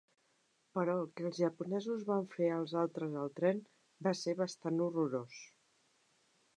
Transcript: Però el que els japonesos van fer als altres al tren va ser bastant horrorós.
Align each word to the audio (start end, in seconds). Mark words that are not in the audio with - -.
Però 0.77 0.95
el 1.01 1.05
que 1.19 1.27
els 1.29 1.41
japonesos 1.41 2.07
van 2.09 2.25
fer 2.37 2.49
als 2.55 2.75
altres 2.87 3.15
al 3.25 3.31
tren 3.41 3.63
va 4.09 4.17
ser 4.25 4.39
bastant 4.45 4.85
horrorós. 4.89 5.41